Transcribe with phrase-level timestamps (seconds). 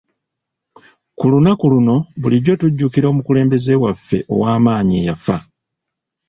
[1.17, 5.35] Ku lunaku luno bulijjo tujjukira omukulembeze waffe ow'amaanyi eyafa.